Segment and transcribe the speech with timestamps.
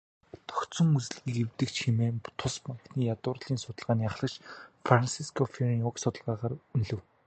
[0.49, 4.35] "Тогтсон үзлийг эвдэгч" хэмээн тус банкны ядуурлын судалгааны ахлагч
[4.85, 6.41] Франсиско Ферреира уг судалгааг
[6.75, 7.01] үнэлэв.